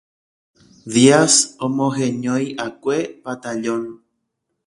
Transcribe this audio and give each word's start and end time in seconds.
Díaz 0.93 1.35
omoheñoiʼakue 1.65 2.97
Batallón. 3.23 3.83